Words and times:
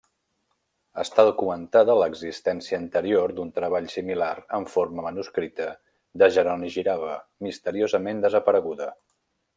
Està 1.01 1.25
documentada 1.27 1.97
l’existència 2.03 2.79
anterior 2.85 3.35
d’un 3.39 3.51
treball 3.59 3.91
similar 3.97 4.31
en 4.61 4.67
forma 4.77 5.07
manuscrita 5.09 5.69
de 6.23 6.31
Jeroni 6.39 6.73
Girava, 6.79 7.19
misteriosament 7.51 8.29
desapareguda. 8.29 8.91